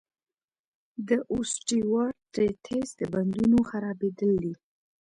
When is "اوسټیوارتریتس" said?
1.33-2.89